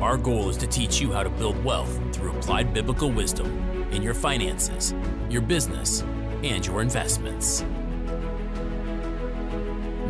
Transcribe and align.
our 0.00 0.16
goal 0.16 0.48
is 0.48 0.56
to 0.56 0.66
teach 0.68 1.00
you 1.00 1.12
how 1.12 1.24
to 1.24 1.30
build 1.30 1.62
wealth 1.64 1.98
through 2.12 2.30
applied 2.30 2.72
biblical 2.72 3.10
wisdom 3.10 3.46
in 3.90 4.00
your 4.00 4.14
finances, 4.14 4.94
your 5.28 5.42
business, 5.42 6.02
and 6.44 6.64
your 6.64 6.82
investments. 6.82 7.64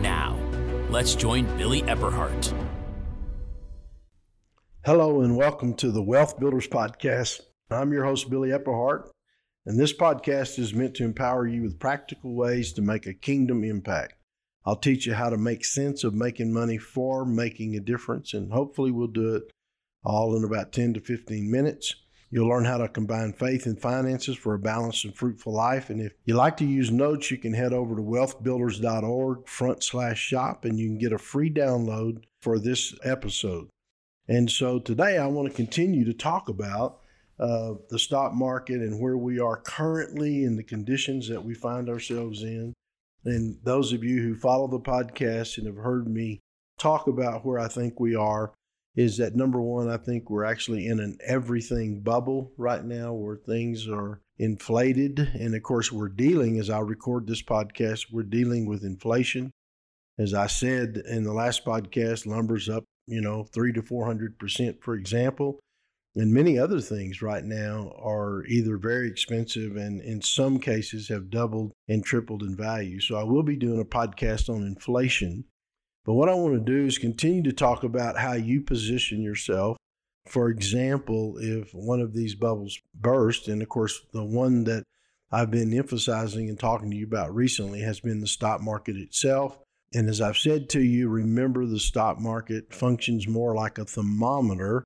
Now, 0.02 0.38
let's 0.90 1.14
join 1.14 1.46
Billy 1.56 1.80
Epperhart. 1.82 2.52
Hello, 4.84 5.22
and 5.22 5.36
welcome 5.36 5.72
to 5.76 5.90
the 5.90 6.02
Wealth 6.02 6.38
Builders 6.38 6.68
Podcast. 6.68 7.40
I'm 7.70 7.90
your 7.90 8.04
host, 8.04 8.28
Billy 8.28 8.50
Epperhart, 8.50 9.08
and 9.64 9.80
this 9.80 9.96
podcast 9.96 10.58
is 10.58 10.74
meant 10.74 10.96
to 10.96 11.04
empower 11.04 11.46
you 11.46 11.62
with 11.62 11.80
practical 11.80 12.34
ways 12.34 12.74
to 12.74 12.82
make 12.82 13.06
a 13.06 13.14
kingdom 13.14 13.64
impact. 13.64 14.14
I'll 14.66 14.76
teach 14.76 15.06
you 15.06 15.14
how 15.14 15.30
to 15.30 15.38
make 15.38 15.64
sense 15.64 16.04
of 16.04 16.12
making 16.12 16.52
money 16.52 16.76
for 16.76 17.24
making 17.24 17.74
a 17.74 17.80
difference, 17.80 18.34
and 18.34 18.52
hopefully, 18.52 18.90
we'll 18.90 19.06
do 19.06 19.36
it 19.36 19.44
all 20.04 20.36
in 20.36 20.44
about 20.44 20.72
10 20.72 20.94
to 20.94 21.00
15 21.00 21.50
minutes. 21.50 21.94
You'll 22.30 22.48
learn 22.48 22.66
how 22.66 22.76
to 22.78 22.88
combine 22.88 23.32
faith 23.32 23.64
and 23.64 23.80
finances 23.80 24.36
for 24.36 24.52
a 24.52 24.58
balanced 24.58 25.04
and 25.04 25.16
fruitful 25.16 25.54
life. 25.54 25.88
And 25.88 26.00
if 26.00 26.12
you 26.24 26.34
like 26.34 26.58
to 26.58 26.66
use 26.66 26.90
notes, 26.90 27.30
you 27.30 27.38
can 27.38 27.54
head 27.54 27.72
over 27.72 27.96
to 27.96 28.02
wealthbuilders.org 28.02 29.48
front 29.48 29.82
slash 29.82 30.18
shop 30.18 30.64
and 30.64 30.78
you 30.78 30.88
can 30.88 30.98
get 30.98 31.12
a 31.12 31.18
free 31.18 31.50
download 31.50 32.24
for 32.42 32.58
this 32.58 32.94
episode. 33.02 33.68
And 34.28 34.50
so 34.50 34.78
today 34.78 35.16
I 35.16 35.26
want 35.26 35.48
to 35.48 35.54
continue 35.54 36.04
to 36.04 36.12
talk 36.12 36.50
about 36.50 37.00
uh, 37.40 37.74
the 37.88 37.98
stock 37.98 38.34
market 38.34 38.80
and 38.80 39.00
where 39.00 39.16
we 39.16 39.40
are 39.40 39.56
currently 39.56 40.44
in 40.44 40.56
the 40.56 40.64
conditions 40.64 41.28
that 41.28 41.44
we 41.44 41.54
find 41.54 41.88
ourselves 41.88 42.42
in. 42.42 42.74
And 43.24 43.58
those 43.62 43.92
of 43.92 44.04
you 44.04 44.22
who 44.22 44.34
follow 44.34 44.68
the 44.68 44.80
podcast 44.80 45.56
and 45.56 45.66
have 45.66 45.76
heard 45.76 46.08
me 46.08 46.40
talk 46.78 47.06
about 47.06 47.44
where 47.44 47.58
I 47.58 47.68
think 47.68 47.98
we 47.98 48.14
are, 48.14 48.52
is 48.98 49.16
that 49.18 49.36
number 49.36 49.60
one, 49.60 49.88
I 49.88 49.96
think 49.96 50.28
we're 50.28 50.42
actually 50.42 50.88
in 50.88 50.98
an 50.98 51.18
everything 51.24 52.00
bubble 52.00 52.50
right 52.56 52.84
now 52.84 53.12
where 53.12 53.36
things 53.36 53.88
are 53.88 54.20
inflated. 54.40 55.20
And 55.20 55.54
of 55.54 55.62
course, 55.62 55.92
we're 55.92 56.08
dealing, 56.08 56.58
as 56.58 56.68
I 56.68 56.80
record 56.80 57.28
this 57.28 57.40
podcast, 57.40 58.06
we're 58.10 58.24
dealing 58.24 58.66
with 58.66 58.82
inflation. 58.82 59.52
As 60.18 60.34
I 60.34 60.48
said 60.48 61.00
in 61.08 61.22
the 61.22 61.32
last 61.32 61.64
podcast, 61.64 62.26
lumber's 62.26 62.68
up, 62.68 62.82
you 63.06 63.20
know, 63.20 63.44
three 63.44 63.72
to 63.74 63.82
400%, 63.82 64.82
for 64.82 64.96
example. 64.96 65.60
And 66.16 66.34
many 66.34 66.58
other 66.58 66.80
things 66.80 67.22
right 67.22 67.44
now 67.44 67.92
are 68.02 68.44
either 68.46 68.78
very 68.78 69.08
expensive 69.08 69.76
and 69.76 70.02
in 70.02 70.22
some 70.22 70.58
cases 70.58 71.06
have 71.06 71.30
doubled 71.30 71.70
and 71.86 72.04
tripled 72.04 72.42
in 72.42 72.56
value. 72.56 72.98
So 72.98 73.14
I 73.14 73.22
will 73.22 73.44
be 73.44 73.54
doing 73.54 73.80
a 73.80 73.84
podcast 73.84 74.52
on 74.52 74.66
inflation 74.66 75.44
but 76.08 76.14
what 76.14 76.30
I 76.30 76.34
want 76.34 76.54
to 76.54 76.72
do 76.72 76.86
is 76.86 76.96
continue 76.96 77.42
to 77.42 77.52
talk 77.52 77.84
about 77.84 78.16
how 78.16 78.32
you 78.32 78.62
position 78.62 79.20
yourself. 79.20 79.76
For 80.26 80.48
example, 80.48 81.36
if 81.38 81.74
one 81.74 82.00
of 82.00 82.14
these 82.14 82.34
bubbles 82.34 82.78
burst, 82.94 83.46
and 83.46 83.60
of 83.60 83.68
course, 83.68 84.00
the 84.14 84.24
one 84.24 84.64
that 84.64 84.84
I've 85.30 85.50
been 85.50 85.74
emphasizing 85.74 86.48
and 86.48 86.58
talking 86.58 86.90
to 86.90 86.96
you 86.96 87.04
about 87.04 87.34
recently 87.34 87.80
has 87.80 88.00
been 88.00 88.22
the 88.22 88.26
stock 88.26 88.62
market 88.62 88.96
itself. 88.96 89.58
And 89.92 90.08
as 90.08 90.22
I've 90.22 90.38
said 90.38 90.70
to 90.70 90.80
you, 90.80 91.10
remember 91.10 91.66
the 91.66 91.78
stock 91.78 92.18
market 92.18 92.72
functions 92.72 93.28
more 93.28 93.54
like 93.54 93.76
a 93.76 93.84
thermometer. 93.84 94.84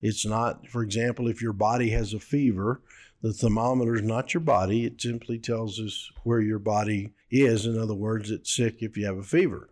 It's 0.00 0.24
not, 0.24 0.68
for 0.68 0.84
example, 0.84 1.26
if 1.26 1.42
your 1.42 1.52
body 1.52 1.90
has 1.90 2.14
a 2.14 2.20
fever, 2.20 2.80
the 3.22 3.32
thermometer 3.32 3.96
is 3.96 4.02
not 4.02 4.34
your 4.34 4.42
body. 4.42 4.86
It 4.86 5.02
simply 5.02 5.40
tells 5.40 5.80
us 5.80 6.12
where 6.22 6.40
your 6.40 6.60
body 6.60 7.14
is. 7.28 7.66
In 7.66 7.76
other 7.76 7.96
words, 7.96 8.30
it's 8.30 8.54
sick 8.54 8.76
if 8.78 8.96
you 8.96 9.06
have 9.06 9.18
a 9.18 9.24
fever. 9.24 9.70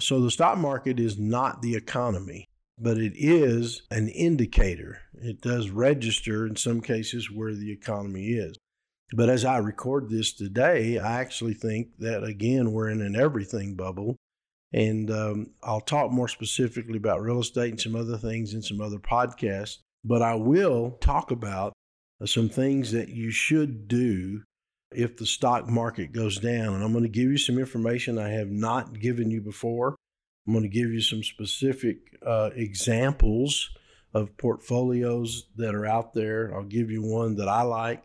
So 0.00 0.20
the 0.20 0.30
stock 0.30 0.58
market 0.58 1.00
is 1.00 1.18
not 1.18 1.62
the 1.62 1.74
economy, 1.74 2.46
but 2.78 2.98
it 2.98 3.12
is 3.16 3.82
an 3.90 4.08
indicator. 4.08 5.00
It 5.14 5.40
does 5.40 5.70
register 5.70 6.46
in 6.46 6.56
some 6.56 6.80
cases 6.80 7.30
where 7.30 7.54
the 7.54 7.72
economy 7.72 8.32
is. 8.32 8.56
But 9.12 9.30
as 9.30 9.44
I 9.44 9.56
record 9.58 10.10
this 10.10 10.32
today, 10.32 10.98
I 10.98 11.20
actually 11.20 11.54
think 11.54 11.88
that 11.98 12.24
again, 12.24 12.72
we're 12.72 12.90
in 12.90 13.00
an 13.00 13.16
everything 13.16 13.74
bubble. 13.74 14.16
And 14.72 15.10
um, 15.10 15.50
I'll 15.62 15.80
talk 15.80 16.10
more 16.10 16.28
specifically 16.28 16.98
about 16.98 17.22
real 17.22 17.40
estate 17.40 17.70
and 17.70 17.80
some 17.80 17.96
other 17.96 18.18
things 18.18 18.52
in 18.52 18.60
some 18.60 18.82
other 18.82 18.98
podcasts. 18.98 19.78
But 20.04 20.20
I 20.20 20.34
will 20.34 20.98
talk 21.00 21.30
about 21.30 21.72
some 22.26 22.50
things 22.50 22.92
that 22.92 23.08
you 23.08 23.30
should 23.30 23.88
do 23.88 24.42
if 24.92 25.16
the 25.16 25.26
stock 25.26 25.68
market 25.68 26.12
goes 26.12 26.38
down. 26.38 26.74
And 26.74 26.82
I'm 26.82 26.92
going 26.92 27.04
to 27.04 27.10
give 27.10 27.30
you 27.30 27.38
some 27.38 27.58
information 27.58 28.18
I 28.18 28.30
have 28.30 28.50
not 28.50 28.98
given 28.98 29.30
you 29.30 29.40
before. 29.40 29.96
I'm 30.46 30.52
going 30.54 30.62
to 30.62 30.68
give 30.68 30.90
you 30.90 31.00
some 31.00 31.22
specific 31.22 31.98
uh, 32.24 32.50
examples 32.54 33.70
of 34.14 34.36
portfolios 34.38 35.46
that 35.56 35.74
are 35.74 35.86
out 35.86 36.14
there. 36.14 36.54
I'll 36.54 36.64
give 36.64 36.90
you 36.90 37.02
one 37.02 37.36
that 37.36 37.48
I 37.48 37.62
like, 37.62 38.04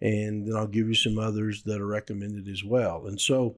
and 0.00 0.46
then 0.46 0.56
I'll 0.56 0.66
give 0.66 0.88
you 0.88 0.94
some 0.94 1.18
others 1.18 1.62
that 1.64 1.80
are 1.80 1.86
recommended 1.86 2.48
as 2.48 2.64
well. 2.64 3.06
And 3.06 3.20
so 3.20 3.56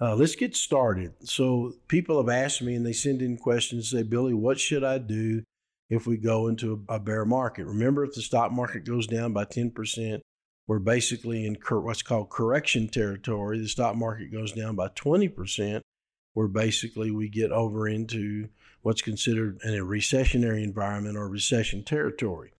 uh, 0.00 0.14
let's 0.14 0.36
get 0.36 0.56
started. 0.56 1.14
So 1.24 1.72
people 1.88 2.16
have 2.18 2.28
asked 2.28 2.62
me 2.62 2.74
and 2.74 2.86
they 2.86 2.92
send 2.92 3.22
in 3.22 3.36
questions, 3.36 3.90
say, 3.90 4.02
Billy, 4.02 4.34
what 4.34 4.60
should 4.60 4.84
I 4.84 4.98
do 4.98 5.42
if 5.90 6.06
we 6.06 6.16
go 6.16 6.46
into 6.46 6.84
a 6.88 7.00
bear 7.00 7.24
market? 7.24 7.66
Remember, 7.66 8.04
if 8.04 8.14
the 8.14 8.22
stock 8.22 8.52
market 8.52 8.84
goes 8.84 9.06
down 9.06 9.32
by 9.32 9.44
10%, 9.44 10.20
we're 10.66 10.78
basically 10.78 11.46
in 11.46 11.56
what's 11.70 12.02
called 12.02 12.30
correction 12.30 12.88
territory. 12.88 13.58
The 13.58 13.68
stock 13.68 13.96
market 13.96 14.32
goes 14.32 14.52
down 14.52 14.76
by 14.76 14.88
20%, 14.88 15.80
where 16.32 16.48
basically 16.48 17.10
we 17.10 17.28
get 17.28 17.52
over 17.52 17.86
into 17.86 18.48
what's 18.82 19.02
considered 19.02 19.60
a 19.64 19.78
recessionary 19.78 20.62
environment 20.62 21.16
or 21.16 21.28
recession 21.28 21.84
territory. 21.84 22.52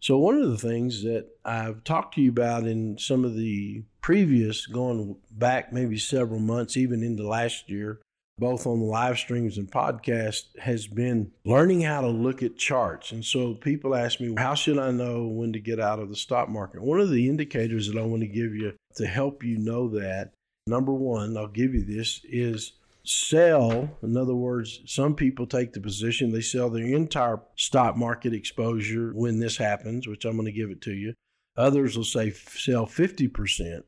So, 0.00 0.18
one 0.18 0.36
of 0.36 0.50
the 0.50 0.58
things 0.58 1.02
that 1.04 1.28
I've 1.44 1.82
talked 1.84 2.14
to 2.14 2.20
you 2.20 2.30
about 2.30 2.66
in 2.66 2.98
some 2.98 3.24
of 3.24 3.36
the 3.36 3.84
previous, 4.00 4.66
going 4.66 5.16
back 5.30 5.72
maybe 5.72 5.96
several 5.96 6.40
months, 6.40 6.76
even 6.76 7.02
into 7.02 7.26
last 7.26 7.70
year, 7.70 8.00
both 8.38 8.66
on 8.66 8.80
the 8.80 8.84
live 8.84 9.18
streams 9.18 9.58
and 9.58 9.70
podcast 9.70 10.42
has 10.58 10.86
been 10.86 11.30
learning 11.44 11.82
how 11.82 12.00
to 12.00 12.08
look 12.08 12.42
at 12.42 12.56
charts. 12.56 13.12
And 13.12 13.24
so 13.24 13.54
people 13.54 13.94
ask 13.94 14.20
me, 14.20 14.34
how 14.36 14.54
should 14.54 14.78
I 14.78 14.90
know 14.90 15.26
when 15.26 15.52
to 15.52 15.60
get 15.60 15.78
out 15.78 16.00
of 16.00 16.08
the 16.08 16.16
stock 16.16 16.48
market? 16.48 16.82
One 16.82 17.00
of 17.00 17.10
the 17.10 17.28
indicators 17.28 17.88
that 17.88 17.98
I 17.98 18.04
want 18.04 18.22
to 18.22 18.28
give 18.28 18.54
you 18.54 18.72
to 18.96 19.06
help 19.06 19.44
you 19.44 19.58
know 19.58 19.88
that, 19.90 20.32
number 20.66 20.92
one, 20.92 21.36
I'll 21.36 21.46
give 21.46 21.74
you 21.74 21.84
this, 21.84 22.20
is 22.24 22.72
sell. 23.04 23.96
In 24.02 24.16
other 24.16 24.34
words, 24.34 24.80
some 24.86 25.14
people 25.14 25.46
take 25.46 25.72
the 25.72 25.80
position 25.80 26.32
they 26.32 26.40
sell 26.40 26.70
their 26.70 26.84
entire 26.84 27.40
stock 27.56 27.96
market 27.96 28.32
exposure 28.32 29.12
when 29.14 29.38
this 29.38 29.56
happens, 29.56 30.08
which 30.08 30.24
I'm 30.24 30.36
going 30.36 30.46
to 30.46 30.52
give 30.52 30.70
it 30.70 30.80
to 30.82 30.92
you. 30.92 31.14
Others 31.56 31.96
will 31.96 32.04
say 32.04 32.30
sell 32.30 32.86
50%. 32.86 33.82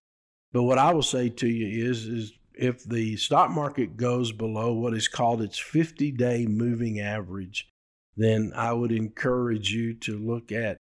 But 0.52 0.62
what 0.62 0.78
I 0.78 0.92
will 0.92 1.02
say 1.02 1.28
to 1.28 1.48
you 1.48 1.90
is, 1.90 2.06
is 2.06 2.32
if 2.56 2.84
the 2.84 3.16
stock 3.16 3.50
market 3.50 3.96
goes 3.96 4.32
below 4.32 4.72
what 4.72 4.94
is 4.94 5.08
called 5.08 5.42
its 5.42 5.58
50 5.58 6.10
day 6.12 6.46
moving 6.46 7.00
average, 7.00 7.68
then 8.16 8.52
I 8.56 8.72
would 8.72 8.92
encourage 8.92 9.72
you 9.72 9.94
to 9.94 10.18
look 10.18 10.50
at 10.50 10.78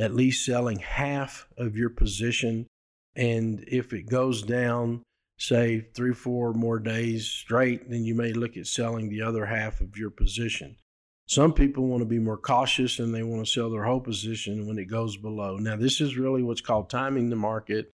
at 0.00 0.14
least 0.14 0.44
selling 0.44 0.78
half 0.78 1.46
of 1.56 1.76
your 1.76 1.90
position. 1.90 2.66
And 3.14 3.64
if 3.66 3.92
it 3.92 4.08
goes 4.08 4.42
down, 4.42 5.02
say 5.38 5.88
three, 5.94 6.14
four 6.14 6.54
more 6.54 6.78
days 6.78 7.26
straight, 7.26 7.90
then 7.90 8.04
you 8.04 8.14
may 8.14 8.32
look 8.32 8.56
at 8.56 8.66
selling 8.66 9.08
the 9.08 9.22
other 9.22 9.46
half 9.46 9.80
of 9.80 9.96
your 9.96 10.10
position. 10.10 10.76
Some 11.26 11.52
people 11.52 11.86
want 11.86 12.00
to 12.00 12.06
be 12.06 12.18
more 12.18 12.38
cautious 12.38 12.98
and 12.98 13.14
they 13.14 13.22
want 13.22 13.44
to 13.44 13.50
sell 13.50 13.70
their 13.70 13.84
whole 13.84 14.00
position 14.00 14.66
when 14.66 14.78
it 14.78 14.86
goes 14.86 15.16
below. 15.18 15.58
Now, 15.58 15.76
this 15.76 16.00
is 16.00 16.16
really 16.16 16.42
what's 16.42 16.62
called 16.62 16.88
timing 16.88 17.28
the 17.28 17.36
market 17.36 17.90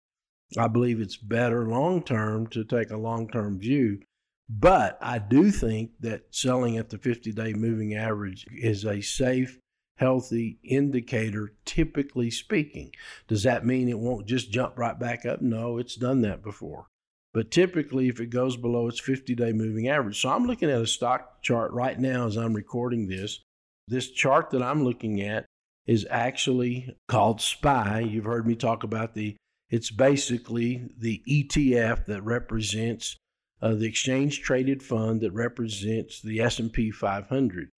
I 0.57 0.69
believe 0.69 1.01
it's 1.01 1.17
better 1.17 1.67
long 1.67 2.03
term 2.03 2.47
to 2.49 2.65
take 2.65 2.91
a 2.91 2.97
long 2.97 3.29
term 3.29 3.59
view. 3.59 4.01
But 4.49 4.99
I 5.01 5.19
do 5.19 5.51
think 5.51 5.93
that 6.01 6.27
selling 6.31 6.77
at 6.77 6.91
the 6.91 6.99
50 6.99 7.33
day 7.33 7.55
moving 7.55 7.95
average 7.95 8.47
is 8.51 8.85
a 8.85 9.01
safe, 9.01 9.59
healthy 9.97 10.59
indicator, 10.63 11.55
typically 11.65 12.31
speaking. 12.31 12.93
Does 13.27 13.43
that 13.45 13.65
mean 13.65 13.89
it 13.89 13.99
won't 13.99 14.27
just 14.27 14.51
jump 14.51 14.79
right 14.79 14.99
back 14.99 15.25
up? 15.25 15.41
No, 15.41 15.79
it's 15.79 15.97
done 15.97 16.21
that 16.23 16.43
before. 16.43 16.89
But 17.33 17.51
typically, 17.51 18.09
if 18.09 18.21
it 18.21 18.31
goes 18.31 18.57
below 18.57 18.87
its 18.87 19.01
50 19.01 19.35
day 19.35 19.53
moving 19.53 19.89
average. 19.89 20.21
So 20.21 20.29
I'm 20.29 20.47
looking 20.47 20.71
at 20.71 20.81
a 20.81 20.87
stock 20.87 21.43
chart 21.43 21.73
right 21.73 21.99
now 21.99 22.27
as 22.27 22.37
I'm 22.37 22.55
recording 22.55 23.09
this. 23.09 23.41
This 23.89 24.11
chart 24.11 24.51
that 24.51 24.63
I'm 24.63 24.85
looking 24.85 25.21
at 25.21 25.47
is 25.87 26.07
actually 26.09 26.97
called 27.09 27.41
SPY. 27.41 28.01
You've 28.01 28.25
heard 28.25 28.47
me 28.47 28.55
talk 28.55 28.85
about 28.85 29.15
the, 29.15 29.37
it's 29.71 29.91
basically 29.91 30.89
the 30.99 31.23
ETF 31.29 32.07
that 32.07 32.23
represents 32.23 33.17
uh, 33.63 33.75
the 33.75 33.87
exchange 33.87 34.43
traded 34.43 34.83
fund 34.83 35.21
that 35.23 35.33
represents 35.33 36.21
the 36.21 36.41
S&P 36.41 36.91
500. 36.91 37.71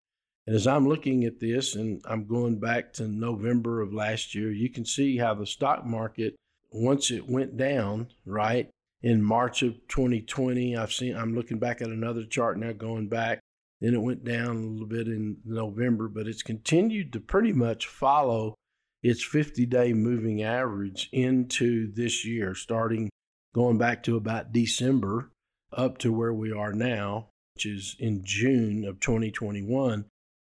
And 0.47 0.57
as 0.57 0.67
I'm 0.67 0.89
looking 0.89 1.25
at 1.25 1.41
this 1.41 1.75
and 1.75 2.03
I'm 2.09 2.27
going 2.27 2.59
back 2.59 2.93
to 2.95 3.09
November 3.09 3.81
of 3.81 3.93
last 3.93 4.35
year, 4.35 4.51
you 4.51 4.69
can 4.69 4.85
see 4.85 5.17
how 5.17 5.35
the 5.35 5.47
stock 5.47 5.85
market 5.85 6.35
once 6.73 7.11
it 7.11 7.29
went 7.29 7.57
down, 7.57 8.09
right? 8.25 8.69
In 9.03 9.23
March 9.23 9.63
of 9.63 9.75
2020, 9.89 10.77
I've 10.77 10.93
seen 10.93 11.17
I'm 11.17 11.35
looking 11.35 11.59
back 11.59 11.81
at 11.81 11.89
another 11.89 12.25
chart 12.25 12.59
now 12.59 12.73
going 12.73 13.09
back. 13.09 13.41
Then 13.81 13.95
it 13.95 14.03
went 14.03 14.25
down 14.25 14.57
a 14.57 14.67
little 14.67 14.87
bit 14.87 15.07
in 15.07 15.37
November, 15.45 16.09
but 16.09 16.27
it's 16.27 16.43
continued 16.43 17.13
to 17.13 17.21
pretty 17.21 17.53
much 17.53 17.87
follow 17.87 18.55
its 19.03 19.23
50 19.23 19.67
day 19.67 19.93
moving 19.93 20.43
average 20.43 21.09
into 21.13 21.93
this 21.93 22.25
year, 22.25 22.55
starting 22.55 23.11
going 23.55 23.79
back 23.79 24.03
to 24.05 24.17
about 24.17 24.53
December 24.53 25.31
up 25.73 25.99
to 25.99 26.13
where 26.13 26.35
we 26.35 26.53
are 26.53 26.73
now, 26.73 27.29
which 27.55 27.67
is 27.67 27.97
in 27.99 28.23
June 28.25 28.85
of 28.85 29.01
2021. 29.01 30.05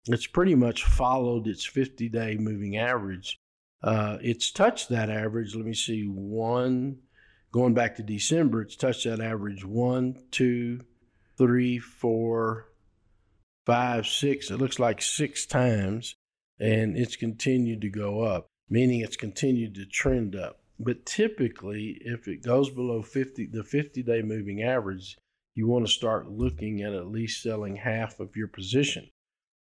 It's 0.06 0.26
pretty 0.26 0.54
much 0.54 0.84
followed 0.84 1.46
its 1.46 1.66
50 1.66 2.08
day 2.08 2.36
moving 2.36 2.76
average. 2.76 3.38
Uh, 3.82 4.18
it's 4.20 4.50
touched 4.50 4.88
that 4.88 5.10
average. 5.10 5.54
Let 5.54 5.64
me 5.64 5.74
see, 5.74 6.04
one, 6.04 6.98
going 7.52 7.74
back 7.74 7.96
to 7.96 8.02
December, 8.02 8.62
it's 8.62 8.76
touched 8.76 9.04
that 9.04 9.20
average 9.20 9.64
one, 9.64 10.16
two, 10.30 10.80
three, 11.36 11.78
four, 11.78 12.68
five, 13.66 14.06
six. 14.06 14.50
It 14.50 14.56
looks 14.56 14.78
like 14.78 15.00
six 15.00 15.46
times, 15.46 16.16
and 16.60 16.96
it's 16.96 17.16
continued 17.16 17.80
to 17.82 17.90
go 17.90 18.22
up, 18.22 18.46
meaning 18.68 19.00
it's 19.00 19.16
continued 19.16 19.74
to 19.76 19.86
trend 19.86 20.34
up. 20.34 20.60
But 20.80 21.06
typically, 21.06 21.98
if 22.02 22.28
it 22.28 22.42
goes 22.42 22.70
below 22.70 23.02
50, 23.02 23.46
the 23.46 23.64
50 23.64 24.02
day 24.02 24.22
moving 24.22 24.62
average, 24.62 25.16
you 25.54 25.66
want 25.66 25.86
to 25.86 25.92
start 25.92 26.30
looking 26.30 26.82
at 26.82 26.92
at 26.92 27.08
least 27.08 27.42
selling 27.42 27.76
half 27.76 28.20
of 28.20 28.36
your 28.36 28.46
position. 28.46 29.08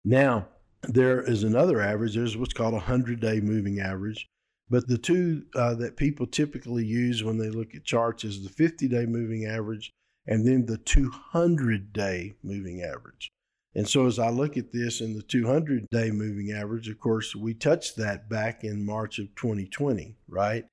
Now, 0.03 0.47
there 0.81 1.21
is 1.21 1.43
another 1.43 1.81
average. 1.81 2.15
There's 2.15 2.37
what's 2.37 2.53
called 2.53 2.73
a 2.73 2.77
100 2.77 3.19
day 3.19 3.39
moving 3.39 3.79
average. 3.79 4.27
But 4.69 4.87
the 4.87 4.97
two 4.97 5.45
uh, 5.53 5.75
that 5.75 5.95
people 5.95 6.25
typically 6.25 6.85
use 6.85 7.23
when 7.23 7.37
they 7.37 7.49
look 7.49 7.75
at 7.75 7.83
charts 7.83 8.23
is 8.23 8.43
the 8.43 8.49
50 8.49 8.87
day 8.87 9.05
moving 9.05 9.45
average 9.45 9.91
and 10.27 10.47
then 10.47 10.65
the 10.65 10.77
200 10.77 11.93
day 11.93 12.33
moving 12.43 12.81
average. 12.81 13.31
And 13.75 13.87
so 13.87 14.05
as 14.07 14.19
I 14.19 14.29
look 14.29 14.55
at 14.55 14.71
this 14.71 15.01
in 15.01 15.15
the 15.15 15.21
200 15.21 15.89
day 15.91 16.09
moving 16.09 16.51
average, 16.51 16.87
of 16.87 16.97
course, 16.99 17.35
we 17.35 17.53
touched 17.53 17.97
that 17.97 18.29
back 18.29 18.63
in 18.63 18.85
March 18.85 19.19
of 19.19 19.35
2020, 19.35 20.15
right? 20.29 20.63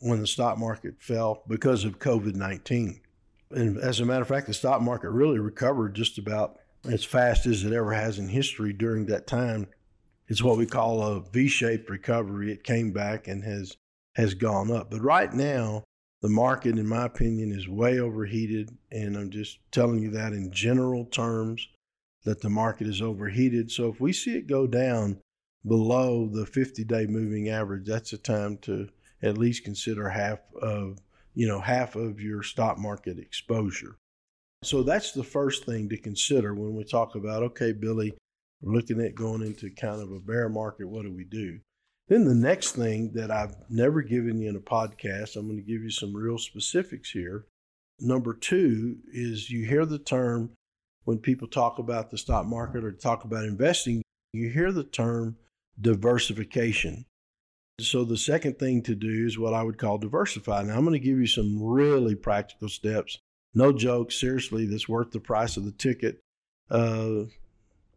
When 0.00 0.20
the 0.20 0.26
stock 0.26 0.58
market 0.58 0.94
fell 1.00 1.42
because 1.48 1.84
of 1.84 1.98
COVID 1.98 2.34
19. 2.34 3.00
And 3.52 3.78
as 3.78 3.98
a 3.98 4.04
matter 4.04 4.22
of 4.22 4.28
fact, 4.28 4.46
the 4.46 4.54
stock 4.54 4.82
market 4.82 5.10
really 5.10 5.38
recovered 5.38 5.94
just 5.94 6.18
about 6.18 6.58
as 6.84 7.02
fast 7.02 7.46
as 7.46 7.64
it 7.64 7.72
ever 7.72 7.92
has 7.92 8.18
in 8.18 8.28
history 8.28 8.72
during 8.72 9.06
that 9.06 9.26
time. 9.26 9.66
It's 10.28 10.42
what 10.42 10.58
we 10.58 10.66
call 10.66 11.02
a 11.02 11.20
V-shaped 11.20 11.90
recovery. 11.90 12.52
It 12.52 12.62
came 12.62 12.92
back 12.92 13.26
and 13.26 13.42
has 13.42 13.76
has 14.16 14.34
gone 14.34 14.70
up. 14.70 14.90
But 14.90 15.00
right 15.00 15.32
now, 15.32 15.84
the 16.20 16.28
market, 16.28 16.78
in 16.78 16.86
my 16.86 17.06
opinion, 17.06 17.52
is 17.52 17.68
way 17.68 18.00
overheated, 18.00 18.76
and 18.90 19.16
I'm 19.16 19.30
just 19.30 19.58
telling 19.72 20.02
you 20.02 20.10
that 20.10 20.32
in 20.32 20.52
general 20.52 21.06
terms 21.06 21.66
that 22.24 22.40
the 22.40 22.50
market 22.50 22.86
is 22.86 23.00
overheated. 23.00 23.70
So 23.70 23.88
if 23.88 24.00
we 24.00 24.12
see 24.12 24.36
it 24.36 24.46
go 24.46 24.66
down 24.66 25.18
below 25.66 26.28
the 26.28 26.44
50-day 26.44 27.06
moving 27.06 27.48
average, 27.48 27.86
that's 27.86 28.12
a 28.12 28.18
time 28.18 28.58
to 28.62 28.88
at 29.22 29.38
least 29.38 29.64
consider 29.64 30.08
half 30.08 30.40
of 30.60 30.98
you 31.34 31.46
know 31.46 31.60
half 31.60 31.96
of 31.96 32.20
your 32.20 32.42
stock 32.42 32.78
market 32.78 33.18
exposure. 33.18 33.96
So 34.62 34.82
that's 34.82 35.12
the 35.12 35.24
first 35.24 35.64
thing 35.64 35.88
to 35.88 35.96
consider 35.96 36.54
when 36.54 36.74
we 36.74 36.84
talk 36.84 37.14
about, 37.14 37.42
okay, 37.42 37.72
Billy, 37.72 38.12
we're 38.60 38.74
looking 38.74 39.00
at 39.00 39.14
going 39.14 39.42
into 39.42 39.70
kind 39.70 40.02
of 40.02 40.12
a 40.12 40.20
bear 40.20 40.50
market. 40.50 40.86
What 40.86 41.04
do 41.04 41.12
we 41.12 41.24
do? 41.24 41.60
Then 42.08 42.24
the 42.24 42.34
next 42.34 42.72
thing 42.72 43.12
that 43.14 43.30
I've 43.30 43.54
never 43.70 44.02
given 44.02 44.38
you 44.38 44.50
in 44.50 44.56
a 44.56 44.60
podcast, 44.60 45.36
I'm 45.36 45.46
going 45.46 45.56
to 45.56 45.62
give 45.62 45.82
you 45.82 45.90
some 45.90 46.14
real 46.14 46.36
specifics 46.36 47.10
here. 47.10 47.46
Number 48.00 48.34
two 48.34 48.96
is 49.12 49.48
you 49.48 49.64
hear 49.64 49.86
the 49.86 49.98
term 49.98 50.50
when 51.04 51.18
people 51.18 51.48
talk 51.48 51.78
about 51.78 52.10
the 52.10 52.18
stock 52.18 52.46
market 52.46 52.84
or 52.84 52.92
talk 52.92 53.24
about 53.24 53.44
investing, 53.44 54.02
you 54.32 54.50
hear 54.50 54.72
the 54.72 54.84
term 54.84 55.36
diversification. 55.80 57.04
So 57.80 58.04
the 58.04 58.18
second 58.18 58.58
thing 58.58 58.82
to 58.82 58.94
do 58.94 59.26
is 59.26 59.38
what 59.38 59.54
I 59.54 59.62
would 59.62 59.78
call 59.78 59.98
diversify. 59.98 60.62
Now 60.62 60.76
I'm 60.76 60.84
going 60.84 60.92
to 60.92 61.04
give 61.04 61.18
you 61.18 61.26
some 61.26 61.62
really 61.62 62.14
practical 62.14 62.68
steps 62.68 63.18
no 63.54 63.72
joke, 63.72 64.12
seriously, 64.12 64.66
that's 64.66 64.88
worth 64.88 65.10
the 65.10 65.20
price 65.20 65.56
of 65.56 65.64
the 65.64 65.72
ticket. 65.72 66.20
Uh, 66.70 67.24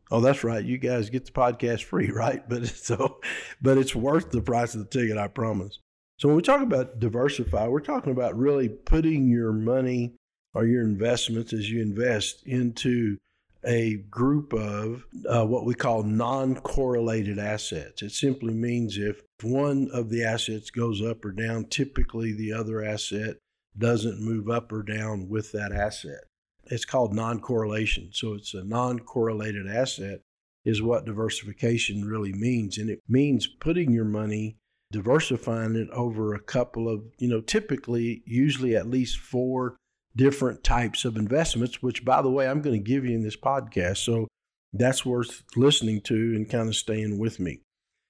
oh, 0.09 0.21
that's 0.21 0.43
right. 0.43 0.63
You 0.63 0.77
guys 0.77 1.09
get 1.09 1.25
the 1.25 1.31
podcast 1.31 1.83
free, 1.83 2.09
right? 2.15 2.47
But 2.47 2.67
so, 2.67 3.19
but 3.61 3.77
it's 3.77 3.95
worth 3.95 4.31
the 4.31 4.41
price 4.41 4.73
of 4.73 4.81
the 4.81 4.87
ticket, 4.87 5.17
I 5.17 5.27
promise. 5.27 5.79
So 6.19 6.27
when 6.27 6.37
we 6.37 6.43
talk 6.43 6.61
about 6.61 6.99
diversify, 6.99 7.67
we're 7.67 7.81
talking 7.81 8.11
about 8.11 8.37
really 8.37 8.69
putting 8.69 9.27
your 9.27 9.51
money 9.51 10.15
or 10.53 10.65
your 10.65 10.83
investments 10.83 11.53
as 11.53 11.69
you 11.69 11.81
invest 11.81 12.43
into 12.45 13.17
a 13.65 13.95
group 14.09 14.53
of 14.53 15.05
uh, 15.27 15.45
what 15.45 15.65
we 15.65 15.73
call 15.73 16.03
non 16.03 16.55
correlated 16.55 17.39
assets. 17.39 18.01
It 18.01 18.11
simply 18.11 18.53
means 18.53 18.97
if 18.97 19.21
one 19.41 19.89
of 19.93 20.09
the 20.09 20.23
assets 20.23 20.69
goes 20.69 21.01
up 21.01 21.23
or 21.23 21.31
down, 21.31 21.65
typically 21.65 22.33
the 22.33 22.53
other 22.53 22.83
asset 22.83 23.37
doesn't 23.77 24.21
move 24.21 24.49
up 24.49 24.71
or 24.71 24.83
down 24.83 25.29
with 25.29 25.51
that 25.53 25.71
asset. 25.71 26.25
It's 26.65 26.85
called 26.85 27.13
non 27.13 27.39
correlation. 27.39 28.09
So 28.11 28.33
it's 28.33 28.53
a 28.53 28.63
non 28.63 28.99
correlated 28.99 29.67
asset, 29.67 30.21
is 30.65 30.81
what 30.81 31.05
diversification 31.05 32.05
really 32.05 32.33
means. 32.33 32.77
And 32.77 32.89
it 32.89 32.99
means 33.07 33.47
putting 33.47 33.91
your 33.91 34.05
money, 34.05 34.57
diversifying 34.91 35.75
it 35.75 35.89
over 35.91 36.33
a 36.33 36.39
couple 36.39 36.87
of, 36.89 37.03
you 37.17 37.27
know, 37.27 37.41
typically, 37.41 38.23
usually 38.25 38.75
at 38.75 38.89
least 38.89 39.17
four 39.17 39.77
different 40.15 40.63
types 40.63 41.05
of 41.05 41.17
investments, 41.17 41.81
which, 41.81 42.05
by 42.05 42.21
the 42.21 42.29
way, 42.29 42.47
I'm 42.47 42.61
going 42.61 42.81
to 42.81 42.89
give 42.89 43.05
you 43.05 43.15
in 43.15 43.23
this 43.23 43.37
podcast. 43.37 43.97
So 43.97 44.27
that's 44.73 45.05
worth 45.05 45.43
listening 45.55 46.01
to 46.01 46.15
and 46.15 46.49
kind 46.49 46.67
of 46.67 46.75
staying 46.75 47.19
with 47.19 47.39
me. 47.39 47.61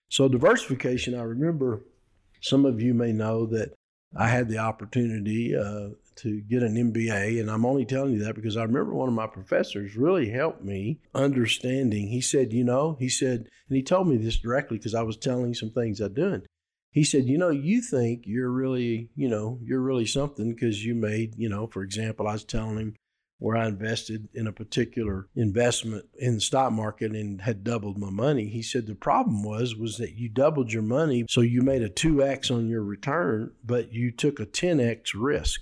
So, 0.09 0.27
diversification, 0.27 1.15
I 1.15 1.23
remember 1.23 1.83
some 2.41 2.65
of 2.65 2.81
you 2.81 2.93
may 2.93 3.11
know 3.11 3.45
that 3.47 3.73
I 4.15 4.27
had 4.27 4.47
the 4.47 4.59
opportunity 4.59 5.55
uh, 5.55 5.89
to 6.17 6.41
get 6.41 6.61
an 6.61 6.75
MBA, 6.75 7.39
and 7.39 7.49
I'm 7.49 7.65
only 7.65 7.85
telling 7.85 8.13
you 8.13 8.23
that 8.23 8.35
because 8.35 8.55
I 8.55 8.63
remember 8.63 8.93
one 8.93 9.07
of 9.07 9.15
my 9.15 9.27
professors 9.27 9.95
really 9.95 10.29
helped 10.29 10.63
me 10.63 10.99
understanding. 11.15 12.09
He 12.09 12.21
said, 12.21 12.53
you 12.53 12.63
know, 12.63 12.95
he 12.99 13.09
said, 13.09 13.47
and 13.67 13.75
he 13.75 13.81
told 13.81 14.07
me 14.07 14.17
this 14.17 14.37
directly 14.37 14.77
because 14.77 14.93
I 14.93 15.01
was 15.01 15.17
telling 15.17 15.53
some 15.53 15.71
things 15.71 15.99
I'm 15.99 16.13
doing. 16.13 16.43
He 16.93 17.03
said, 17.03 17.25
you 17.25 17.39
know, 17.39 17.49
you 17.49 17.81
think 17.81 18.23
you're 18.25 18.51
really, 18.51 19.09
you 19.15 19.27
know, 19.27 19.57
you're 19.63 19.81
really 19.81 20.05
something 20.05 20.53
because 20.53 20.85
you 20.85 20.93
made, 20.93 21.33
you 21.35 21.49
know, 21.49 21.65
for 21.65 21.81
example, 21.81 22.27
I 22.27 22.33
was 22.33 22.43
telling 22.43 22.77
him 22.77 22.95
where 23.39 23.57
I 23.57 23.67
invested 23.67 24.29
in 24.33 24.45
a 24.45 24.53
particular 24.53 25.27
investment 25.35 26.05
in 26.17 26.35
the 26.35 26.39
stock 26.39 26.71
market 26.71 27.11
and 27.11 27.41
had 27.41 27.63
doubled 27.63 27.97
my 27.97 28.11
money. 28.11 28.47
He 28.47 28.61
said 28.61 28.85
the 28.85 28.95
problem 28.95 29.43
was 29.43 29.75
was 29.75 29.97
that 29.97 30.13
you 30.13 30.29
doubled 30.29 30.71
your 30.71 30.83
money, 30.83 31.25
so 31.27 31.41
you 31.41 31.63
made 31.63 31.81
a 31.81 31.89
2x 31.89 32.51
on 32.51 32.69
your 32.69 32.83
return, 32.83 33.51
but 33.65 33.91
you 33.91 34.11
took 34.11 34.39
a 34.39 34.45
10x 34.45 35.09
risk. 35.15 35.61